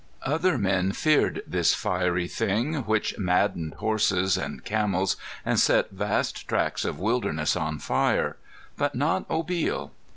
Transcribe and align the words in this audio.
Other 0.23 0.57
men 0.57 0.93
feared 0.93 1.43
this 1.45 1.75
fiery 1.75 2.27
thing 2.27 2.77
which 2.87 3.15
maddened 3.19 3.75
horses 3.75 4.35
and 4.35 4.65
camels 4.65 5.15
and 5.45 5.59
set 5.59 5.91
vast 5.91 6.47
tracts 6.47 6.83
of 6.85 6.97
wilderness 6.97 7.55
on 7.55 7.77
fire, 7.77 8.37
but 8.75 8.95
not 8.95 9.29
Obil. 9.29 9.91